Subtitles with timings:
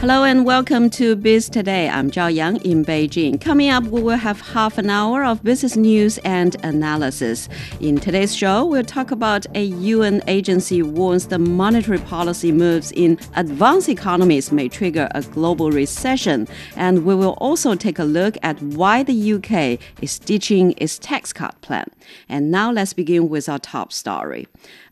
[0.00, 1.88] Hello and welcome to Biz Today.
[1.88, 3.40] I'm Zhao Yang in Beijing.
[3.40, 7.48] Coming up, we will have half an hour of business news and analysis.
[7.80, 13.18] In today's show, we'll talk about a UN agency warns the monetary policy moves in
[13.36, 16.46] advanced economies may trigger a global recession.
[16.76, 21.32] And we will also take a look at why the UK is ditching its tax
[21.32, 21.86] cut plan.
[22.28, 24.46] And now let's begin with our top story.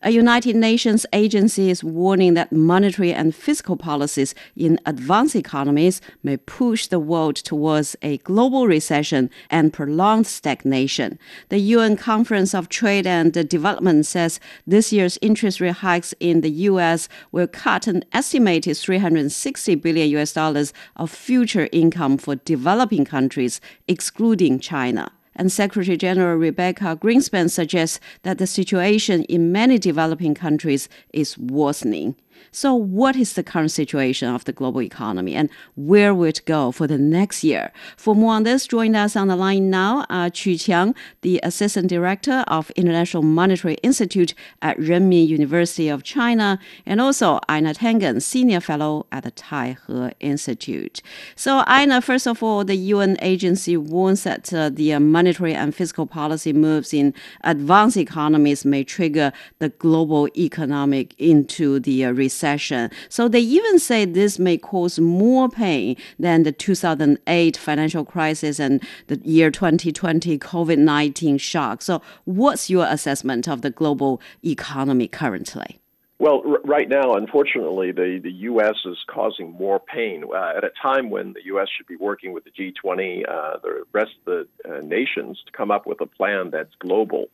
[0.07, 6.37] A United Nations agency is warning that monetary and fiscal policies in advanced economies may
[6.37, 11.19] push the world towards a global recession and prolonged stagnation.
[11.49, 16.51] The UN Conference of Trade and Development says this year's interest rate hikes in the
[16.69, 23.59] US will cut an estimated 360 billion US dollars of future income for developing countries,
[23.89, 30.89] excluding China and Secretary General Rebeca Grynspan suggests that the situation in many developing countries
[31.13, 32.17] is worsening.
[32.51, 36.73] So, what is the current situation of the global economy and where will it go
[36.73, 37.73] for the next year?
[37.97, 41.89] For more on this, join us on the line now, uh, Qu Qiang, the Assistant
[41.89, 48.61] Director of International Monetary Institute at Renmin University of China, and also Einar Tangen, Senior
[48.61, 51.03] Fellow at the Taihe Institute.
[51.37, 56.07] So, Einar, first of all, the UN agency warns that uh, the monetary and fiscal
[56.07, 62.91] policy moves in advanced economies may trigger the global economic into the uh, recession.
[63.09, 68.83] So they even say this may cause more pain than the 2008 financial crisis and
[69.09, 71.83] the year 2020 COVID 19 shock.
[71.83, 75.81] So, what's your assessment of the global economy currently?
[76.19, 78.77] Well, r- right now, unfortunately, the, the U.S.
[78.87, 81.69] is causing more pain uh, at a time when the U.S.
[81.77, 85.71] should be working with the G20, uh, the rest of the uh, nations, to come
[85.71, 87.27] up with a plan that's global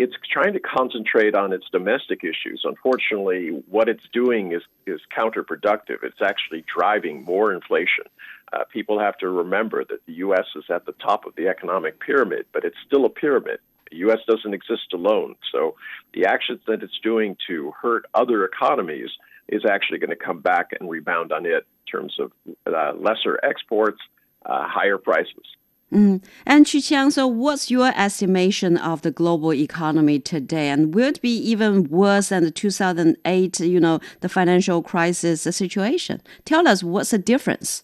[0.00, 2.62] it's trying to concentrate on its domestic issues.
[2.64, 6.02] Unfortunately, what it's doing is, is counterproductive.
[6.02, 8.04] It's actually driving more inflation.
[8.52, 10.46] Uh, people have to remember that the U.S.
[10.56, 13.60] is at the top of the economic pyramid, but it's still a pyramid.
[13.90, 14.20] The U.S.
[14.26, 15.34] doesn't exist alone.
[15.52, 15.74] So
[16.14, 19.10] the actions that it's doing to hurt other economies
[19.48, 22.32] is actually going to come back and rebound on it in terms of
[22.66, 24.00] uh, lesser exports,
[24.46, 25.44] uh, higher prices.
[25.92, 26.22] Mm.
[26.46, 30.68] And Qu Qiang, so what's your estimation of the global economy today?
[30.68, 36.22] And will it be even worse than the 2008, you know, the financial crisis situation?
[36.44, 37.82] Tell us what's the difference?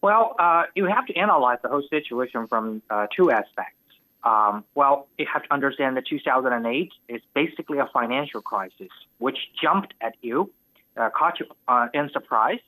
[0.00, 3.76] Well, uh, you have to analyze the whole situation from uh, two aspects.
[4.22, 8.88] Um, well, you have to understand that 2008 is basically a financial crisis,
[9.18, 10.50] which jumped at you,
[10.96, 12.60] uh, caught you uh, in surprise,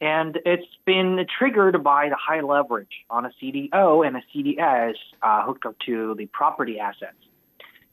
[0.00, 5.44] and it's been triggered by the high leverage on a CDO and a CDS uh,
[5.44, 7.16] hooked up to the property assets.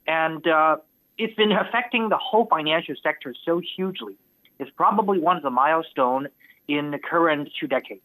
[0.06, 0.76] And uh,
[1.18, 4.16] it's been affecting the whole financial sector so hugely.
[4.58, 6.28] It's probably one of the milestones
[6.68, 8.02] in the current two decades.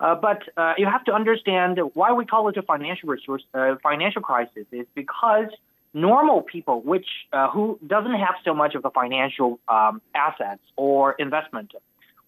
[0.00, 3.76] Uh, but uh, you have to understand why we call it a financial resource, uh,
[3.82, 5.48] financial crisis is because
[5.94, 11.12] normal people, which uh, who doesn't have so much of the financial um, assets or
[11.12, 11.72] investment,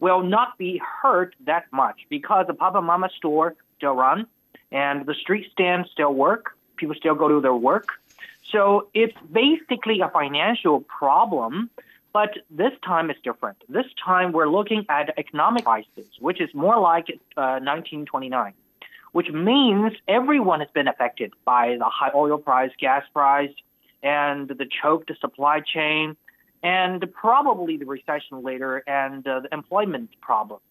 [0.00, 4.26] will not be hurt that much because the Papa Mama store still run
[4.70, 6.56] and the street stands still work.
[6.76, 7.88] People still go to their work.
[8.50, 11.70] So it's basically a financial problem,
[12.12, 13.58] but this time it's different.
[13.68, 18.52] This time we're looking at economic crisis, which is more like uh, 1929,
[19.12, 23.52] which means everyone has been affected by the high oil price, gas price,
[24.02, 26.16] and the choked supply chain
[26.62, 30.62] and probably the recession later and uh, the employment problems.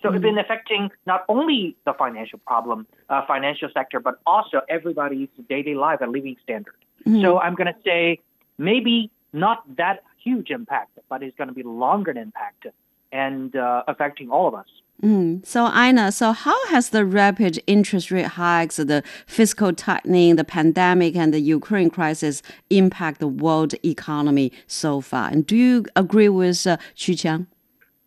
[0.00, 0.16] So mm-hmm.
[0.16, 5.74] it's been affecting not only the financial problem, uh, financial sector, but also everybody's daily
[5.74, 6.74] life and living standard.
[7.06, 7.22] Mm-hmm.
[7.22, 8.20] So I'm going to say
[8.58, 12.66] maybe not that huge impact, but it's going to be longer impact
[13.12, 14.66] and uh, affecting all of us.
[15.02, 15.44] Mm.
[15.44, 21.16] So, Einar, so how has the rapid interest rate hikes, the fiscal tightening, the pandemic,
[21.16, 25.28] and the Ukraine crisis impact the world economy so far?
[25.28, 27.46] And do you agree with uh, Qu Qiang?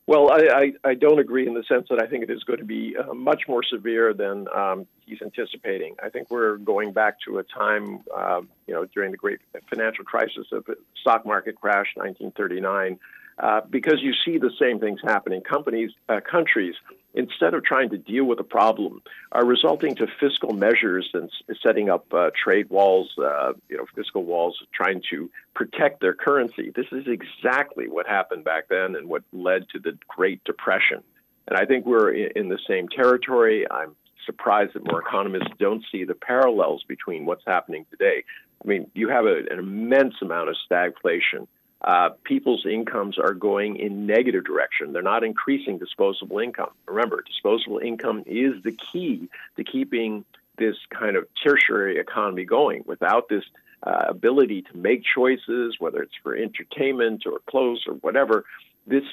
[0.07, 2.59] Well, I, I, I, don't agree in the sense that I think it is going
[2.59, 5.95] to be uh, much more severe than um, he's anticipating.
[6.01, 9.39] I think we're going back to a time, uh, you know, during the great
[9.69, 12.97] financial crisis of the stock market crash, 1939
[13.39, 15.41] uh, because you see the same things happening.
[15.41, 16.75] Companies, uh, countries,
[17.13, 19.01] instead of trying to deal with the problem,
[19.31, 21.29] are resulting to fiscal measures and
[21.61, 26.71] setting up uh, trade walls, uh, you know, fiscal walls, trying to protect their currency.
[26.75, 31.03] This is exactly what happened back then and what led to the Great Depression.
[31.47, 33.65] And I think we're in the same territory.
[33.71, 33.95] I'm
[34.25, 38.23] surprised that more economists don't see the parallels between what's happening today.
[38.63, 41.47] I mean, you have a, an immense amount of stagflation.
[41.81, 44.93] Uh, people's incomes are going in negative direction.
[44.93, 46.71] They're not increasing disposable income.
[46.87, 50.25] Remember, disposable income is the key to keeping
[50.57, 52.83] this kind of tertiary economy going.
[52.87, 53.43] Without this
[53.83, 58.45] uh, ability to make choices, whether it's for entertainment or clothes or whatever,
[58.87, 59.03] this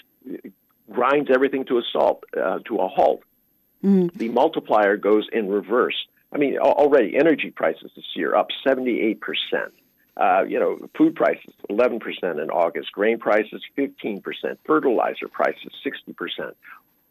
[0.90, 3.22] grinds everything to a salt, uh, to a halt.
[3.84, 4.12] Mm.
[4.14, 6.06] The multiplier goes in reverse.
[6.32, 9.74] I mean, already energy prices this year up 78 percent.
[10.16, 15.72] Uh, you know, food prices 11 percent in August, grain prices 15 percent, fertilizer prices
[15.82, 16.56] 60 percent.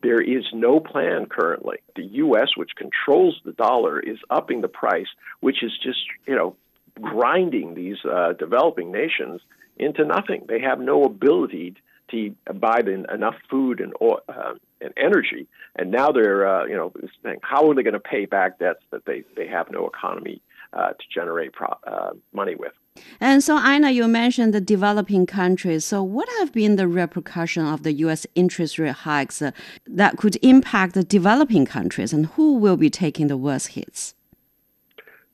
[0.02, 1.78] There is no plan currently.
[1.96, 5.08] The U.S., which controls the dollar, is upping the price,
[5.40, 6.56] which is just you know
[7.02, 9.42] grinding these uh, developing nations
[9.78, 10.46] into nothing.
[10.48, 11.76] They have no ability
[12.12, 16.94] to buy enough food and oil, uh, and energy, and now they're uh, you know
[17.24, 20.42] saying how are they going to pay back debts that they they have no economy
[20.74, 22.74] uh, to generate pro- uh, money with.
[23.20, 25.86] And so, Einar, you mentioned the developing countries.
[25.86, 28.28] So, what have been the repercussions of the U.S.
[28.36, 29.52] interest rate hikes uh,
[29.88, 34.14] that could impact the developing countries, and who will be taking the worst hits?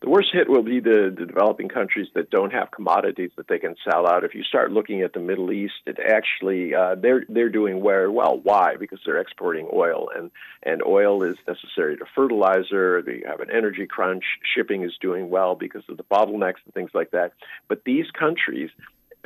[0.01, 3.59] The worst hit will be the, the developing countries that don't have commodities that they
[3.59, 4.23] can sell out.
[4.23, 8.09] If you start looking at the Middle East, it actually uh, they're they're doing very
[8.09, 8.39] well.
[8.41, 8.77] Why?
[8.77, 10.31] Because they're exporting oil, and
[10.63, 13.01] and oil is necessary to fertilizer.
[13.01, 14.23] They have an energy crunch.
[14.55, 17.33] Shipping is doing well because of the bottlenecks and things like that.
[17.67, 18.69] But these countries,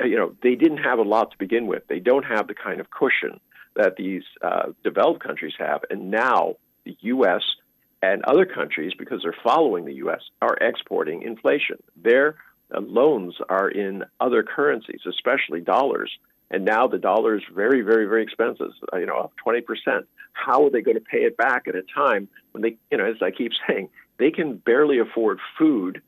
[0.00, 1.86] uh, you know, they didn't have a lot to begin with.
[1.86, 3.38] They don't have the kind of cushion
[3.76, 7.42] that these uh, developed countries have, and now the U.S
[8.04, 11.78] and other countries, because they're following the U.S., are exporting inflation.
[11.96, 12.36] Their
[12.74, 16.10] uh, loans are in other currencies, especially dollars.
[16.50, 19.62] And now the dollar is very, very, very expensive, uh, you know, up 20%.
[20.34, 23.06] How are they going to pay it back at a time when they, you know,
[23.06, 26.02] as I keep saying, they can barely afford food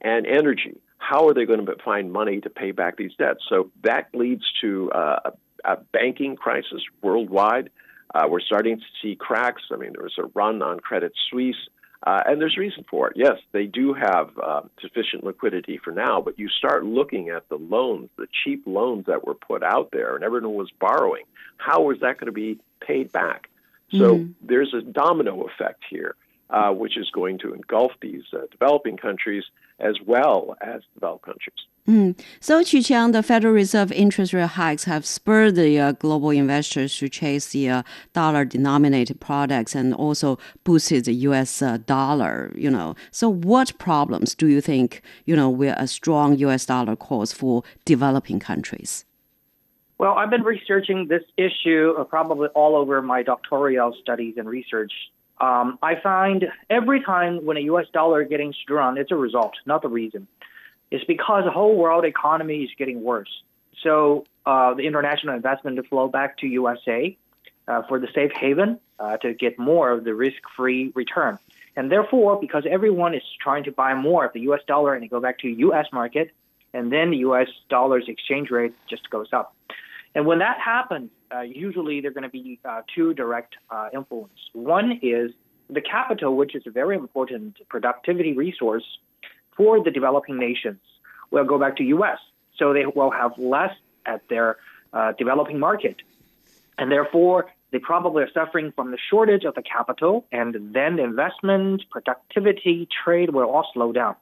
[0.00, 0.76] and energy?
[0.98, 3.40] How are they going to find money to pay back these debts?
[3.48, 5.30] So that leads to uh,
[5.64, 7.70] a banking crisis worldwide.
[8.14, 9.62] Uh, we're starting to see cracks.
[9.72, 11.68] I mean, there was a run on Credit Suisse,
[12.06, 13.14] uh, and there's reason for it.
[13.16, 17.56] Yes, they do have uh, sufficient liquidity for now, but you start looking at the
[17.56, 21.24] loans, the cheap loans that were put out there, and everyone was borrowing.
[21.58, 23.48] How is that going to be paid back?
[23.92, 24.32] So mm-hmm.
[24.40, 26.14] there's a domino effect here
[26.50, 29.44] uh, which is going to engulf these uh, developing countries
[29.78, 31.54] as well as developed countries.
[31.88, 32.18] Mm.
[32.40, 36.96] So, Qu Qiang, the Federal Reserve interest rate hikes have spurred the uh, global investors
[36.98, 37.82] to chase the uh,
[38.12, 41.62] dollar-denominated products and also boosted the U.S.
[41.62, 42.52] Uh, dollar.
[42.54, 46.66] You know, so what problems do you think you know will a strong U.S.
[46.66, 49.04] dollar cause for developing countries?
[49.98, 54.92] Well, I've been researching this issue uh, probably all over my doctoral studies and research
[55.40, 57.86] um, I find every time when a U.S.
[57.92, 60.26] dollar getting strong, it's a result, not the reason.
[60.90, 63.30] It's because the whole world economy is getting worse.
[63.82, 67.16] So uh, the international investment to flow back to USA
[67.68, 71.38] uh, for the safe haven uh, to get more of the risk-free return.
[71.76, 74.60] And therefore, because everyone is trying to buy more of the U.S.
[74.66, 75.86] dollar and go back to U.S.
[75.92, 76.32] market,
[76.74, 77.48] and then the U.S.
[77.68, 79.54] dollar's exchange rate just goes up.
[80.14, 83.88] And when that happens, uh, usually they're going to be uh, two direct uh.
[84.52, 85.30] One is
[85.68, 88.84] the capital, which is a very important productivity resource
[89.56, 90.80] for the developing nations,
[91.30, 92.18] will go back to U.S.
[92.56, 93.74] So they will have less
[94.06, 94.56] at their
[94.92, 95.96] uh, developing market,
[96.78, 101.04] and therefore they probably are suffering from the shortage of the capital, and then the
[101.04, 104.16] investment, productivity, trade will all slow down,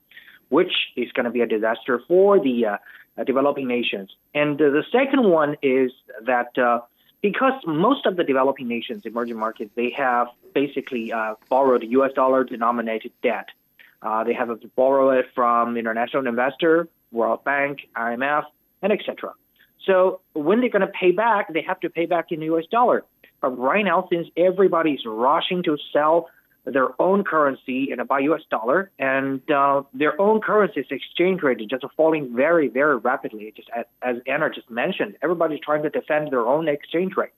[0.51, 2.77] which is going to be a disaster for the uh,
[3.25, 4.15] developing nations.
[4.35, 5.93] And uh, the second one is
[6.25, 6.81] that uh,
[7.21, 12.13] because most of the developing nations, emerging markets, they have basically uh, borrowed U.S.
[12.15, 13.49] dollar denominated debt.
[14.01, 18.45] Uh, they have to borrow it from international investor, World Bank, IMF,
[18.83, 19.35] and etc.
[19.85, 22.67] So when they're going to pay back, they have to pay back in U.S.
[22.71, 23.05] dollar.
[23.41, 26.29] But right now, since everybody's rushing to sell
[26.73, 28.43] their own currency in a by U.S.
[28.51, 33.53] dollar, and uh, their own currency's exchange rate is just falling very, very rapidly.
[33.57, 37.33] Just as, as Anna just mentioned, everybody's trying to defend their own exchange rate.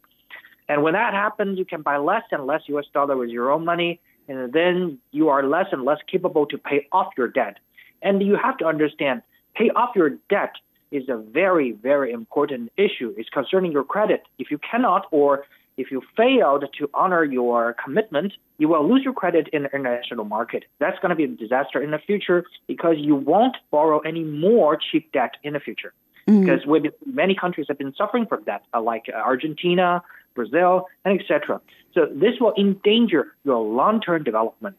[0.69, 2.87] And when that happens, you can buy less and less U.S.
[2.93, 6.87] dollar with your own money, and then you are less and less capable to pay
[6.93, 7.59] off your debt.
[8.03, 9.23] And you have to understand,
[9.55, 10.55] pay off your debt
[10.91, 13.15] is a very, very important issue.
[13.17, 14.23] It's concerning your credit.
[14.39, 15.45] If you cannot or
[15.81, 20.25] if you failed to honor your commitment, you will lose your credit in the international
[20.25, 20.65] market.
[20.79, 24.77] That's going to be a disaster in the future because you won't borrow any more
[24.77, 25.93] cheap debt in the future.
[26.29, 26.41] Mm-hmm.
[26.43, 30.03] Because many countries have been suffering from that, uh, like Argentina,
[30.35, 31.61] Brazil, and etc.
[31.95, 34.77] So this will endanger your long-term development.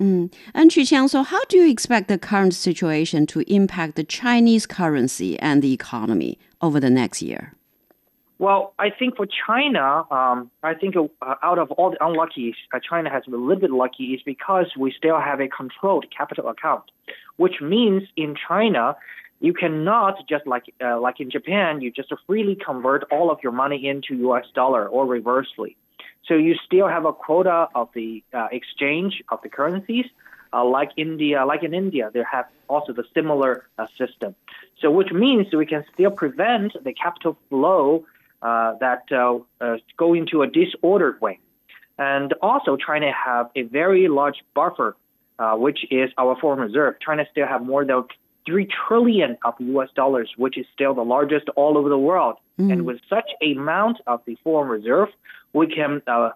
[0.00, 0.32] Mm.
[0.54, 5.38] And Qiang, so how do you expect the current situation to impact the Chinese currency
[5.38, 7.54] and the economy over the next year?
[8.40, 12.78] Well, I think for China, um, I think uh, out of all the unluckies, uh,
[12.80, 16.48] China has been a little bit lucky is because we still have a controlled capital
[16.48, 16.84] account,
[17.36, 18.96] which means in China,
[19.40, 23.52] you cannot just like uh, like in Japan, you just freely convert all of your
[23.52, 24.46] money into U.S.
[24.54, 25.76] dollar or reversely.
[26.26, 30.06] So you still have a quota of the uh, exchange of the currencies.
[30.50, 34.34] Uh, like India, like in India, they have also the similar uh, system.
[34.80, 38.06] So which means we can still prevent the capital flow
[38.42, 41.38] that uh, uh, go into a disordered way.
[41.98, 44.96] And also, China have a very large buffer,
[45.54, 46.94] which is our foreign reserve.
[47.04, 48.04] China still have more than
[48.46, 49.88] three trillion of U.S.
[49.94, 52.36] dollars, which is still the largest all over the world.
[52.58, 52.72] Mm.
[52.72, 55.08] And with such amount of the foreign reserve,
[55.52, 56.30] we can uh,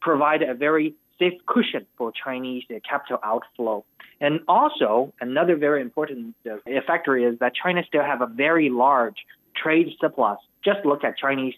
[0.00, 3.84] provide a very safe cushion for Chinese uh, capital outflow.
[4.20, 9.16] And also, another very important uh, factor is that China still have a very large
[9.62, 10.38] trade surplus.
[10.64, 11.54] Just look at Chinese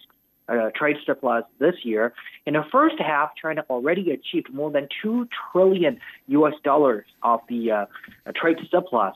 [0.49, 2.13] uh, trade surplus this year.
[2.45, 6.53] In the first half, China already achieved more than two trillion U.S.
[6.63, 7.85] dollars of the uh,
[8.35, 9.15] trade surplus.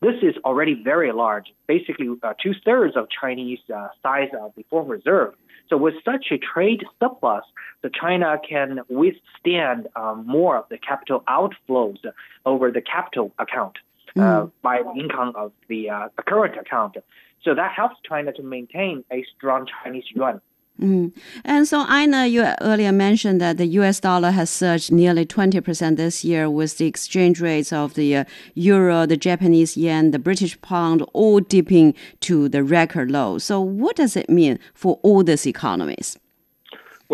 [0.00, 4.64] This is already very large, basically uh, two thirds of Chinese uh, size of the
[4.68, 5.34] foreign reserve.
[5.70, 7.44] So with such a trade surplus,
[7.82, 11.98] the China can withstand um, more of the capital outflows
[12.44, 13.78] over the capital account
[14.16, 14.50] mm.
[14.62, 16.96] by the income of the uh, current account.
[17.42, 20.40] So that helps China to maintain a strong Chinese yuan.
[20.80, 21.12] Mm.
[21.44, 24.00] And so, Einar, you earlier mentioned that the U.S.
[24.00, 29.06] dollar has surged nearly 20% this year, with the exchange rates of the uh, euro,
[29.06, 33.38] the Japanese yen, the British pound all dipping to the record low.
[33.38, 36.18] So, what does it mean for all these economies?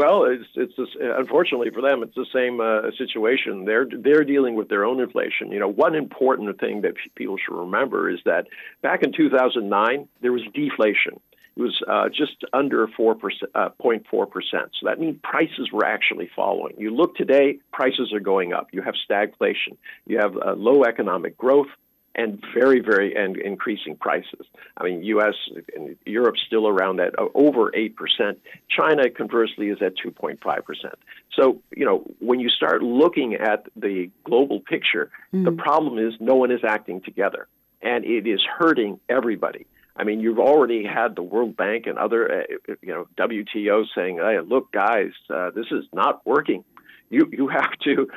[0.01, 3.67] Well, it's it's just, unfortunately for them, it's the same uh, situation.
[3.67, 5.53] They're they're dealing with their own inflation.
[5.53, 8.47] You know, one important thing that people should remember is that
[8.81, 11.21] back in 2009 there was deflation
[11.57, 13.17] it was uh, just under 4%,
[13.55, 14.27] uh, 0.4%.
[14.53, 16.77] So that means prices were actually following.
[16.79, 18.69] You look today, prices are going up.
[18.73, 19.77] You have stagflation.
[20.07, 21.67] You have uh, low economic growth
[22.15, 24.47] and very, very and increasing prices.
[24.77, 25.35] I mean, U.S.
[25.77, 28.39] and Europe still around that uh, over eight percent.
[28.69, 30.95] China, conversely, is at two point five percent.
[31.39, 35.45] So, you know, when you start looking at the global picture, mm.
[35.45, 37.47] the problem is no one is acting together,
[37.81, 39.67] and it is hurting everybody.
[39.97, 44.17] I mean, you've already had the World Bank and other, uh, you know, WTO saying,
[44.17, 46.65] "Hey, look, guys, uh, this is not working.
[47.11, 48.09] You you have to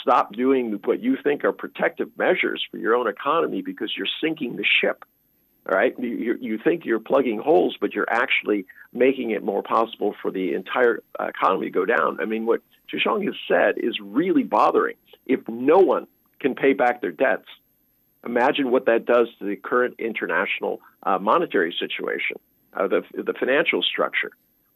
[0.00, 4.56] stop doing what you think are protective measures for your own economy because you're sinking
[4.56, 5.04] the ship."
[5.66, 10.14] All right, you, you think you're plugging holes, but you're actually making it more possible
[10.20, 12.20] for the entire economy to go down.
[12.20, 12.60] I mean, what
[12.92, 14.96] Chushong has said is really bothering.
[15.24, 16.06] If no one
[16.38, 17.48] can pay back their debts,
[18.24, 22.38] Imagine what that does to the current international uh, monetary situation,
[22.72, 24.30] uh, the, the financial structure.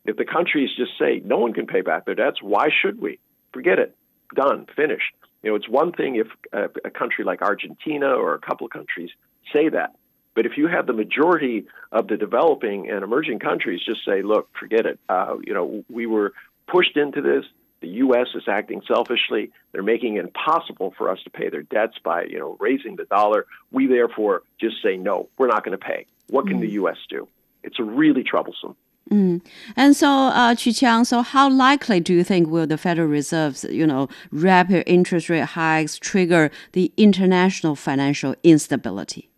[0.04, 3.18] If the countries just say no one can pay back their debts, why should we?
[3.52, 3.96] Forget it.
[4.34, 4.66] Done.
[4.74, 5.12] Finished.
[5.42, 8.72] You know, it's one thing if a, a country like Argentina or a couple of
[8.72, 9.10] countries
[9.52, 9.94] say that.
[10.34, 14.48] But if you have the majority of the developing and emerging countries just say, look,
[14.58, 15.00] forget it.
[15.08, 16.32] Uh, you know, we were
[16.66, 17.44] pushed into this.
[17.80, 18.28] The U.S.
[18.34, 19.50] is acting selfishly.
[19.72, 23.04] They're making it impossible for us to pay their debts by, you know, raising the
[23.04, 23.46] dollar.
[23.70, 25.28] We therefore just say no.
[25.38, 26.06] We're not going to pay.
[26.28, 26.62] What can mm.
[26.62, 26.98] the U.S.
[27.08, 27.28] do?
[27.62, 28.76] It's really troublesome.
[29.10, 29.40] Mm.
[29.76, 33.86] And so, uh, Qiang, so how likely do you think will the Federal Reserve's, you
[33.86, 39.30] know, rapid interest rate hikes trigger the international financial instability?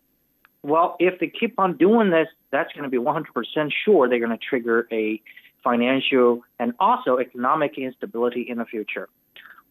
[0.63, 4.31] Well, if they keep on doing this, that's going to be 100% sure they're going
[4.31, 5.21] to trigger a
[5.63, 9.07] financial, and also economic instability in the future.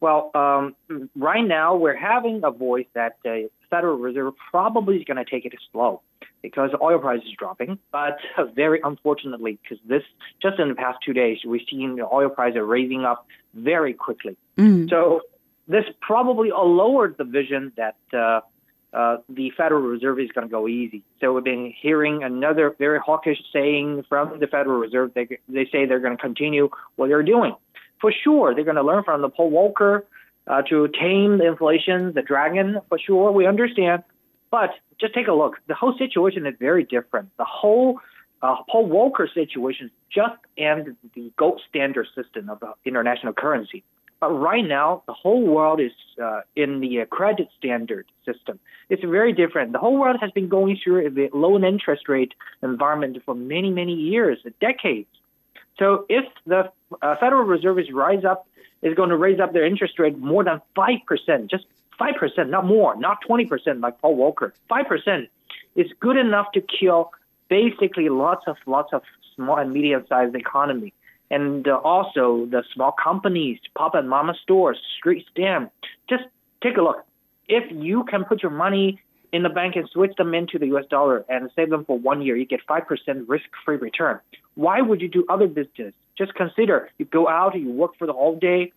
[0.00, 0.74] Well, um,
[1.16, 5.44] right now we're having a voice that the Federal Reserve probably is going to take
[5.44, 6.02] it slow
[6.42, 7.78] because oil price is dropping.
[7.92, 8.18] But
[8.54, 10.02] very unfortunately, because this
[10.42, 13.94] just in the past two days, we've seen the oil price are raising up very
[13.94, 14.36] quickly.
[14.58, 14.90] Mm.
[14.90, 15.22] So
[15.68, 18.40] this probably lowered the vision that uh,
[18.92, 21.02] uh, the Federal Reserve is going to go easy.
[21.20, 25.12] So we've been hearing another very hawkish saying from the Federal Reserve.
[25.14, 27.54] They, they say they're going to continue what they're doing.
[28.00, 30.04] For sure, they're going to learn from the Paul Volcker
[30.46, 32.80] uh, to tame the inflation, the dragon.
[32.88, 34.02] For sure, we understand.
[34.50, 34.70] But
[35.00, 35.56] just take a look.
[35.68, 37.30] The whole situation is very different.
[37.36, 38.00] The whole
[38.42, 43.84] uh, Paul Volcker situation just ended the gold standard system of the international currency.
[44.20, 45.92] But right now, the whole world is
[46.22, 48.60] uh, in the credit standard system.
[48.90, 49.72] It's very different.
[49.72, 53.94] The whole world has been going through a low interest rate environment for many, many
[53.94, 55.08] years, decades.
[55.78, 56.70] So if the
[57.00, 58.46] uh, Federal Reserve is rise up
[58.82, 61.66] is going to raise up their interest rate more than five percent, just
[61.98, 64.52] five percent, not more, not twenty percent like Paul Volcker.
[64.68, 65.28] five percent
[65.76, 67.10] is good enough to kill
[67.48, 69.02] basically lots of lots of
[69.34, 70.92] small and medium sized economy.
[71.30, 75.70] And uh, also the small companies, pop and mama stores, street stand.
[76.08, 76.24] Just
[76.62, 77.04] take a look.
[77.48, 79.00] If you can put your money
[79.32, 82.22] in the bank and switch them into the US dollar and save them for one
[82.22, 82.84] year, you get 5%
[83.28, 84.18] risk free return.
[84.54, 85.94] Why would you do other business?
[86.20, 88.72] Just consider you go out, you work for the whole day,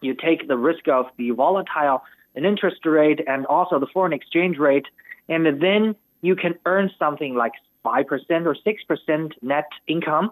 [0.00, 2.02] you take the risk of the volatile
[2.34, 4.86] interest rate and also the foreign exchange rate,
[5.28, 7.52] and then you can earn something like
[7.84, 8.04] 5%
[8.46, 10.30] or 6% net income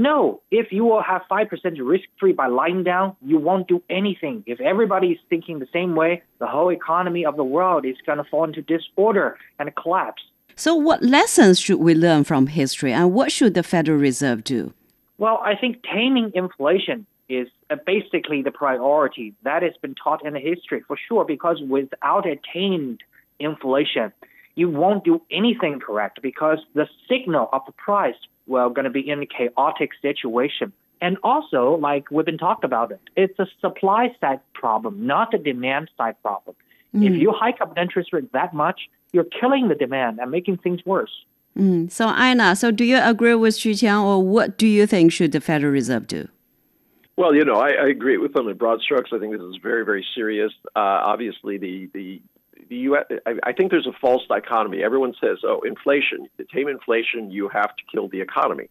[0.00, 1.50] no, if you will have 5%
[1.82, 4.44] risk free by lying down, you won't do anything.
[4.46, 8.18] If everybody is thinking the same way, the whole economy of the world is going
[8.18, 10.22] to fall into disorder and collapse.
[10.54, 14.72] So, what lessons should we learn from history and what should the Federal Reserve do?
[15.18, 19.34] Well, I think taming inflation is uh, basically the priority.
[19.42, 23.02] That has been taught in the history for sure, because without a tamed
[23.38, 24.12] inflation,
[24.54, 29.08] you won't do anything correct because the signal of the price well going to be
[29.08, 30.72] in a chaotic situation.
[31.00, 35.38] And also, like we've been talked about it, it's a supply side problem, not a
[35.38, 36.56] demand side problem.
[36.94, 37.06] Mm.
[37.06, 40.84] If you hike up interest rate that much, you're killing the demand and making things
[40.84, 41.24] worse.
[41.58, 41.90] Mm.
[41.90, 45.32] So, Einar, so do you agree with Qu Qiang, or what do you think should
[45.32, 46.28] the Federal Reserve do?
[47.16, 49.10] Well, you know, I, I agree with them in broad strokes.
[49.12, 50.52] I think this is very, very serious.
[50.76, 52.22] Uh, obviously, the the
[52.68, 53.06] the U.S.
[53.26, 54.84] I, I think there's a false dichotomy.
[54.84, 56.28] Everyone says, "Oh, inflation.
[56.36, 58.68] To tame inflation, you have to kill the economy."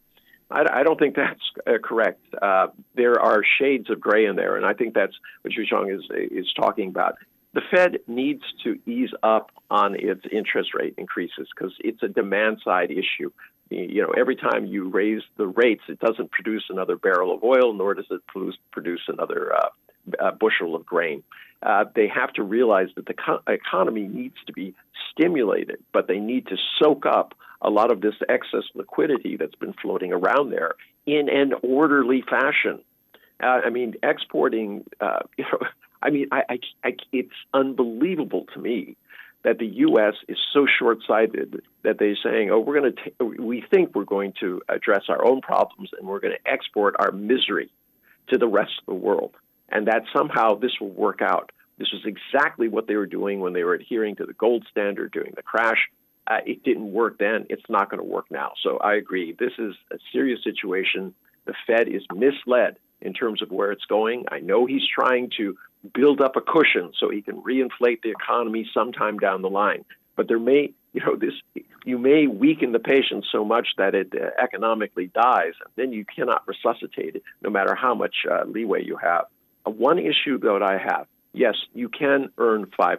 [0.49, 2.21] I, I don't think that's uh, correct.
[2.41, 5.93] Uh, there are shades of gray in there, and I think that's what Qu Qiang
[5.93, 7.15] is is talking about.
[7.53, 12.59] The Fed needs to ease up on its interest rate increases because it's a demand
[12.63, 13.31] side issue.
[13.69, 17.73] You know, every time you raise the rates, it doesn't produce another barrel of oil,
[17.73, 18.21] nor does it
[18.71, 21.23] produce another uh, bushel of grain
[21.63, 24.75] uh, they have to realize that the co- economy needs to be
[25.11, 29.73] stimulated, but they need to soak up a lot of this excess liquidity that's been
[29.81, 32.79] floating around there in an orderly fashion.
[33.41, 35.67] Uh, I mean, exporting, uh, you know,
[36.01, 38.95] I mean, I, I, I, it's unbelievable to me
[39.43, 40.15] that the U.S.
[40.27, 44.61] is so short-sighted that they're saying, "Oh, we're going to, we think we're going to
[44.67, 47.71] address our own problems and we're going to export our misery
[48.29, 49.35] to the rest of the world."
[49.69, 51.51] and that somehow this will work out.
[51.77, 55.11] This was exactly what they were doing when they were adhering to the gold standard
[55.11, 55.89] during the crash.
[56.25, 57.45] Uh, it didn't work then.
[57.49, 58.51] It's not going to work now.
[58.63, 59.35] So I agree.
[59.37, 61.13] This is a serious situation.
[61.45, 64.25] The Fed is misled in terms of where it's going.
[64.31, 65.55] I know he's trying to
[65.93, 69.85] build up a cushion so he can reinflate the economy sometime down the line.
[70.15, 71.33] But there may, you know, this
[71.85, 76.03] you may weaken the patient so much that it uh, economically dies, and then you
[76.03, 79.25] cannot resuscitate it, no matter how much uh, leeway you have.
[79.65, 82.97] Uh, one issue that I have, yes, you can earn 5%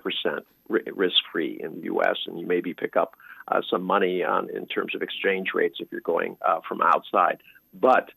[0.69, 3.15] risk free in the U.S., and you maybe pick up
[3.49, 7.39] uh, some money on in terms of exchange rates if you're going uh, from outside.
[7.75, 8.11] But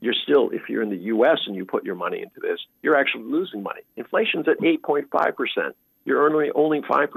[0.00, 1.38] you're still, if you're in the U.S.
[1.46, 3.80] and you put your money into this, you're actually losing money.
[3.96, 5.72] Inflation's at 8.5%.
[6.04, 7.08] You're earning only 5%.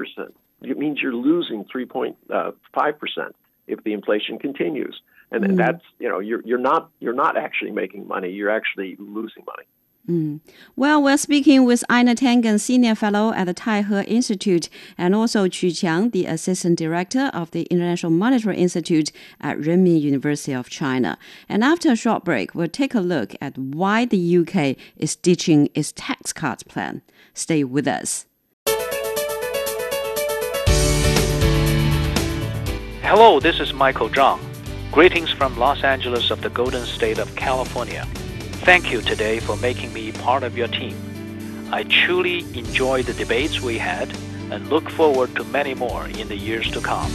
[0.63, 3.30] It means you're losing 3.5% uh,
[3.67, 5.00] if the inflation continues.
[5.32, 5.58] And mm.
[5.58, 8.32] that's, you know, you're, you're, not, you're not actually making money.
[8.32, 9.67] You're actually losing money.
[10.10, 10.40] Mm.
[10.76, 15.68] Well, we're speaking with Einar Tangen, Senior Fellow at the Taihe Institute, and also Qu
[15.68, 21.18] Qiang, the Assistant Director of the International Monetary Institute at Renmin University of China.
[21.48, 25.70] And after a short break, we'll take a look at why the UK is ditching
[25.76, 27.04] its tax cuts plan.
[27.34, 28.26] Stay with us.
[33.04, 34.40] Hello, this is Michael Zhang.
[34.92, 38.08] Greetings from Los Angeles of the Golden State of California.
[38.63, 40.95] Thank you today for making me part of your team.
[41.71, 44.15] I truly enjoyed the debates we had
[44.52, 47.12] and look forward to many more in the years to come.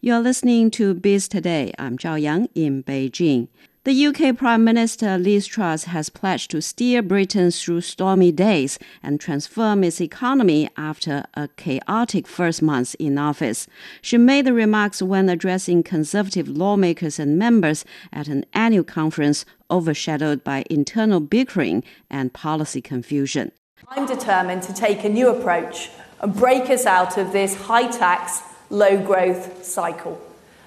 [0.00, 1.72] You're listening to Biz Today.
[1.78, 3.46] I'm Zhao Yang in Beijing.
[3.84, 9.20] The UK Prime Minister Liz Truss has pledged to steer Britain through stormy days and
[9.20, 13.66] transform its economy after a chaotic first month in office.
[14.00, 20.42] She made the remarks when addressing Conservative lawmakers and members at an annual conference overshadowed
[20.42, 23.52] by internal bickering and policy confusion.
[23.90, 25.90] I'm determined to take a new approach
[26.22, 30.18] and break us out of this high tax, low growth cycle.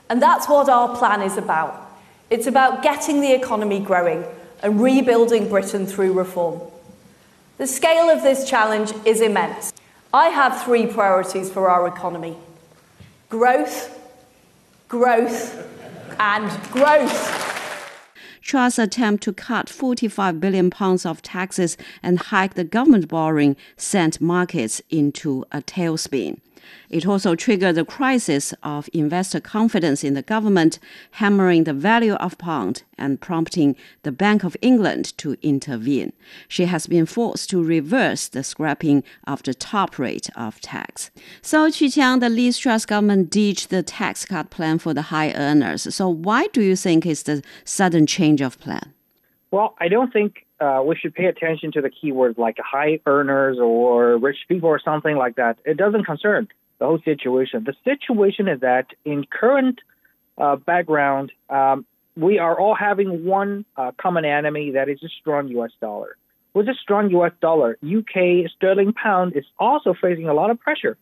[0.08, 1.87] And that's what our plan is about.
[2.30, 4.26] It's about getting the economy growing
[4.62, 6.60] and rebuilding Britain through reform.
[7.58, 9.72] The scale of this challenge is immense.
[10.14, 12.38] I have three priorities for our economy
[13.30, 13.98] growth,
[14.88, 15.68] growth,
[16.20, 17.44] and growth.
[18.42, 24.22] Truss attempt to cut 45 billion pounds of taxes and hike the government borrowing sent
[24.22, 26.40] markets into a tailspin.
[26.90, 30.80] It also triggered the crisis of investor confidence in the government,
[31.12, 36.14] hammering the value of pound and prompting the Bank of England to intervene.
[36.48, 41.12] She has been forced to reverse the scrapping of the top rate of tax.
[41.42, 45.34] So, Qu Qiang, the Liz Truss government ditched the tax cut plan for the high
[45.34, 45.94] earners.
[45.94, 48.94] So, why do you think it's the sudden change of plan?
[49.52, 53.58] Well, I don't think uh, we should pay attention to the keywords like high earners
[53.60, 55.60] or rich people or something like that.
[55.66, 56.48] It doesn't concern
[56.80, 57.64] the whole situation.
[57.66, 59.80] The situation is that in current
[60.38, 65.48] uh, background, um, we are all having one uh, common enemy that is a strong
[65.50, 65.72] U.S.
[65.80, 66.18] dollar.
[66.54, 67.34] With a strong U.S.
[67.40, 70.98] dollar, UK sterling pound is also facing a lot of pressure.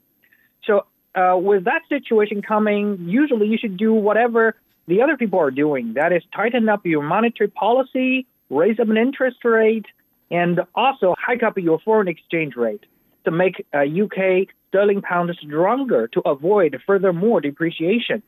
[0.65, 4.55] So uh, with that situation coming, usually you should do whatever
[4.87, 5.93] the other people are doing.
[5.93, 9.85] That is, tighten up your monetary policy, raise up an interest rate,
[10.31, 12.85] and also hike up your foreign exchange rate
[13.25, 18.21] to make uh, UK sterling pound stronger to avoid furthermore depreciation.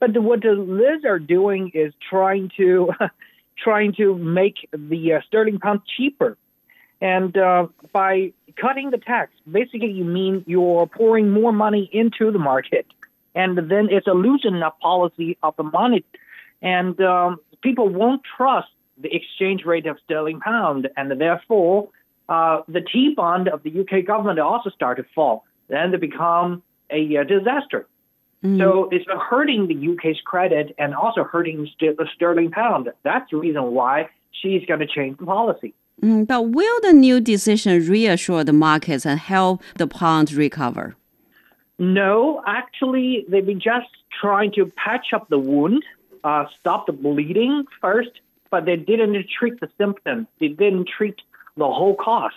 [0.00, 2.90] But what the Liz are doing is trying to
[3.62, 6.36] trying to make the uh, sterling pound cheaper,
[7.00, 12.38] and uh, by cutting the tax, basically you mean you're pouring more money into the
[12.38, 12.86] market,
[13.34, 16.04] and then it's a loosen up policy of the money,
[16.62, 18.68] and um, people won't trust
[19.02, 21.88] the exchange rate of sterling pound, and therefore
[22.28, 25.44] uh, the T bond of the UK government also start to fall.
[25.68, 27.86] Then they become a uh, disaster.
[28.44, 28.58] Mm.
[28.58, 32.90] So it's hurting the UK's credit and also hurting st- the sterling pound.
[33.02, 35.74] That's the reason why she's going to change the policy.
[36.02, 40.96] Mm, but will the new decision reassure the markets and help the pound recover?
[41.78, 43.88] No, actually, they've been just
[44.20, 45.84] trying to patch up the wound,
[46.24, 48.10] uh, stop the bleeding first,
[48.52, 50.28] but they didn't treat the symptoms.
[50.38, 51.16] They didn't treat
[51.56, 52.36] the whole cost.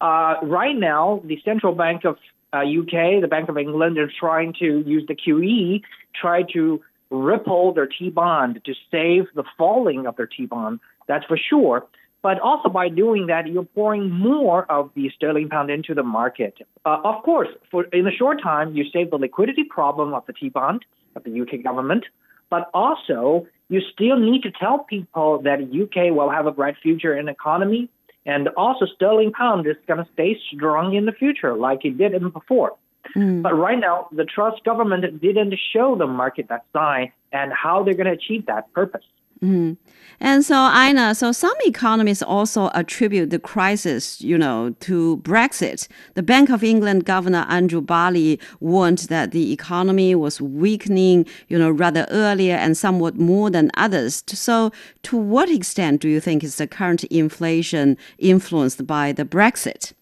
[0.00, 2.16] Uh, right now, the central bank of
[2.52, 5.82] uh, UK, the Bank of England, are trying to use the QE,
[6.18, 10.80] try to ripple their T bond to save the falling of their T bond.
[11.08, 11.86] That's for sure.
[12.22, 16.54] But also by doing that, you're pouring more of the sterling pound into the market.
[16.86, 20.32] Uh, of course, for in the short time, you save the liquidity problem of the
[20.32, 20.84] T bond
[21.16, 22.04] of the UK government.
[22.52, 27.14] But also, you still need to tell people that UK will have a bright future
[27.18, 27.88] in economy
[28.24, 32.14] and also, sterling pound is going to stay strong in the future, like it did
[32.14, 32.76] in before.
[33.16, 33.42] Mm.
[33.42, 37.94] But right now, the Truss government didn't show the market that sign and how they're
[37.94, 39.04] going to achieve that purpose.
[39.42, 39.76] Mm.
[40.20, 45.88] And so, Einar, so some economists also attribute the crisis, you know, to Brexit.
[46.14, 51.72] The Bank of England Governor Andrew Bailey warned that the economy was weakening, you know,
[51.72, 54.22] rather earlier and somewhat more than others.
[54.28, 54.70] So,
[55.02, 59.92] to what extent do you think is the current inflation influenced by the Brexit?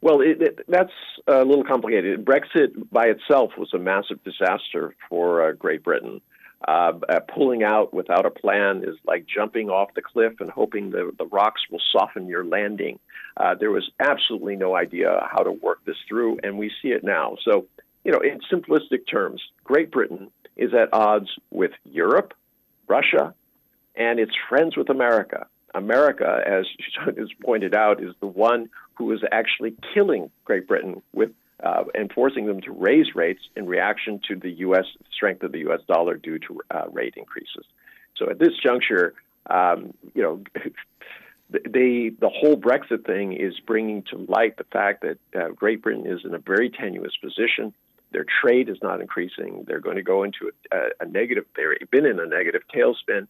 [0.00, 0.92] Well, it, it, that's
[1.28, 2.24] a little complicated.
[2.24, 6.20] Brexit by itself was a massive disaster for uh, Great Britain.
[6.66, 10.90] Uh, uh, pulling out without a plan is like jumping off the cliff and hoping
[10.90, 12.98] the, the rocks will soften your landing.
[13.36, 17.04] Uh, there was absolutely no idea how to work this through, and we see it
[17.04, 17.36] now.
[17.44, 17.66] So,
[18.02, 22.32] you know, in simplistic terms, Great Britain is at odds with Europe,
[22.88, 23.34] Russia,
[23.94, 25.46] and it's friends with America.
[25.74, 26.64] America, as
[27.16, 31.30] is pointed out, is the one who is actually killing Great Britain with
[31.64, 34.84] uh, and forcing them to raise rates in reaction to the U.S.
[35.12, 35.80] strength of the U.S.
[35.88, 37.64] dollar due to uh, rate increases.
[38.16, 39.14] So at this juncture,
[39.48, 40.42] um, you know,
[41.50, 46.06] they the whole Brexit thing is bringing to light the fact that uh, Great Britain
[46.06, 47.72] is in a very tenuous position.
[48.12, 49.64] Their trade is not increasing.
[49.66, 51.44] They're going to go into a, a negative.
[51.56, 53.26] They've been in a negative tailspin.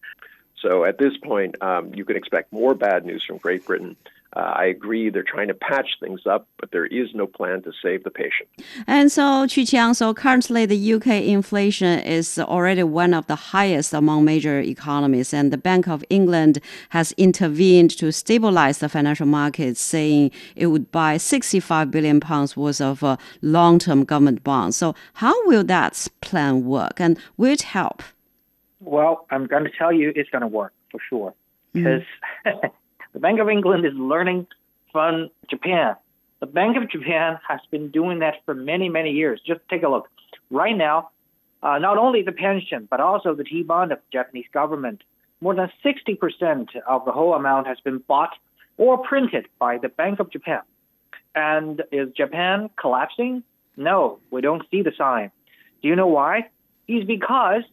[0.65, 3.95] So at this point, um, you can expect more bad news from Great Britain.
[4.35, 7.71] Uh, I agree they're trying to patch things up, but there is no plan to
[7.81, 8.49] save the patient.
[8.85, 13.93] And so, Qu Qiang, so currently the UK inflation is already one of the highest
[13.93, 19.79] among major economies, and the Bank of England has intervened to stabilize the financial markets,
[19.79, 24.75] saying it would buy 65 billion pounds worth of uh, long-term government bonds.
[24.75, 28.01] So, how will that plan work, and will it help?
[28.85, 31.33] Well, I'm going to tell you it's going to work for sure
[31.73, 32.03] because.
[32.45, 32.71] Mm.
[33.15, 34.45] The Bank of England is learning
[34.91, 35.95] from Japan.
[36.41, 39.39] The Bank of Japan has been doing that for many, many years.
[39.47, 40.09] Just take a look.
[40.51, 41.11] Right now,
[41.63, 45.01] uh, not only the pension, but also the T bond of the Japanese government,
[45.39, 48.33] more than 60% of the whole amount has been bought
[48.75, 50.63] or printed by the Bank of Japan.
[51.33, 53.43] And is Japan collapsing?
[53.77, 55.31] No, we don't see the sign.
[55.81, 56.49] Do you know why?
[56.89, 57.63] It's because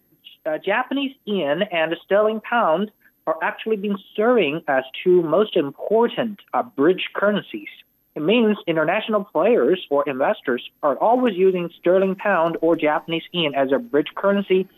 [0.46, 2.90] uh, Japanese yen and sterling pound
[3.26, 7.68] are actually being serving as two most important uh, bridge currencies.
[8.14, 13.72] It means international players or investors are always using sterling pound or Japanese yen as
[13.72, 14.68] a bridge currency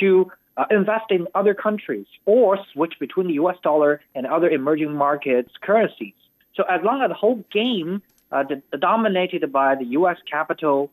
[0.00, 4.94] to uh, invest in other countries or switch between the US dollar and other emerging
[4.94, 6.14] markets currencies.
[6.54, 10.90] So as long as the whole game uh, the, dominated by the US capital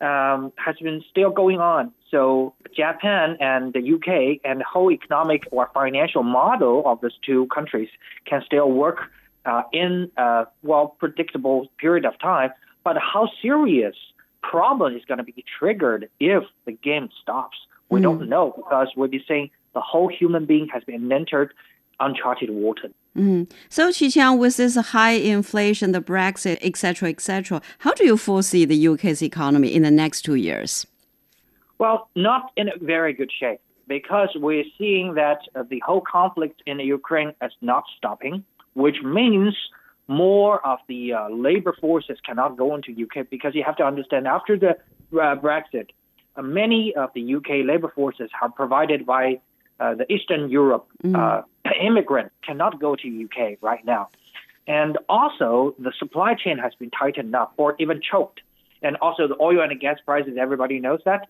[0.00, 1.92] um, has been still going on.
[2.10, 7.46] So Japan and the UK and the whole economic or financial model of these two
[7.46, 7.88] countries
[8.26, 8.98] can still work
[9.44, 12.50] uh, in a well predictable period of time.
[12.84, 13.96] But how serious
[14.42, 17.56] problem is going to be triggered if the game stops?
[17.88, 18.04] We mm.
[18.04, 21.52] don't know because we'll be saying the whole human being has been entered
[22.00, 22.90] uncharted water.
[23.16, 23.50] Mm.
[23.68, 28.64] So, Qu Qiang, with this high inflation, the Brexit, etc., etc., how do you foresee
[28.64, 30.86] the UK's economy in the next two years?
[31.78, 36.62] Well, not in a very good shape because we're seeing that uh, the whole conflict
[36.66, 39.54] in Ukraine is not stopping, which means
[40.08, 44.26] more of the uh, labor forces cannot go into UK because you have to understand
[44.26, 45.88] after the uh, Brexit,
[46.36, 49.40] uh, many of the UK labor forces are provided by
[49.80, 51.44] uh, the Eastern Europe mm.
[51.80, 54.08] Immigrants cannot go to UK right now.
[54.66, 58.40] And also, the supply chain has been tightened up or even choked.
[58.82, 61.28] And also, the oil and gas prices, everybody knows that.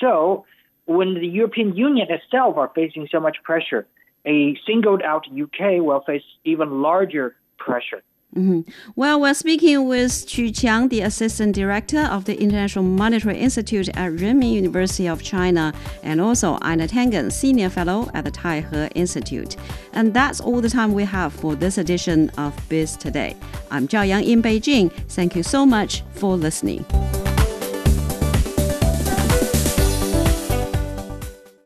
[0.00, 0.46] So,
[0.86, 3.86] when the European Union itself are facing so much pressure,
[4.24, 8.02] a singled out UK will face even larger pressure.
[8.36, 8.70] Mm-hmm.
[8.94, 14.12] Well, we're speaking with Qu Qiang, the Assistant Director of the International Monetary Institute at
[14.12, 15.72] Renmin University of China,
[16.04, 19.56] and also Einar Tangen, Senior Fellow at the Taihe Institute.
[19.94, 23.36] And that's all the time we have for this edition of Biz Today.
[23.70, 24.92] I'm Zhao Yang in Beijing.
[25.08, 26.84] Thank you so much for listening.